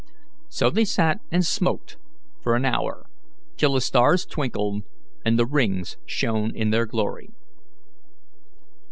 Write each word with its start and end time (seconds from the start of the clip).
So 0.49 0.71
they 0.71 0.83
sat 0.83 1.19
and 1.31 1.45
smoked 1.45 1.97
for 2.41 2.55
an 2.55 2.65
hour, 2.65 3.07
till 3.55 3.73
the 3.73 3.81
stars 3.81 4.25
twinkled 4.25 4.81
and 5.23 5.37
the 5.37 5.45
rings 5.45 5.95
shone 6.07 6.55
in 6.55 6.71
their 6.71 6.87
glory. 6.87 7.29